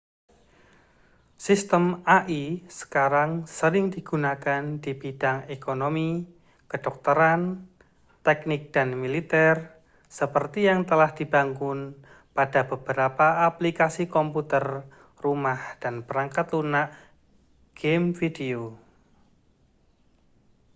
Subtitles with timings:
[1.45, 1.85] sistem
[2.17, 2.39] ai
[2.79, 6.09] sekarang sering digunakan di bidang ekonomi
[6.71, 7.41] kedokteran
[8.25, 9.55] teknik dan militer
[10.19, 11.79] seperti yang telah dibangun
[12.37, 14.65] pada beberapa aplikasi komputer
[15.23, 16.89] rumah dan perangkat lunak
[17.77, 18.61] gim video